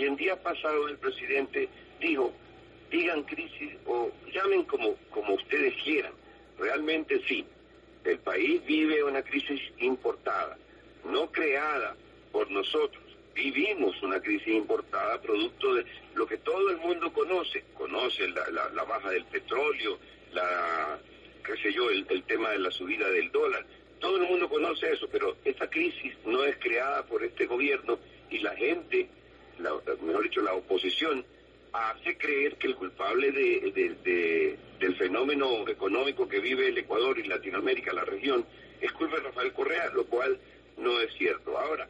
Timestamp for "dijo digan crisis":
2.00-3.72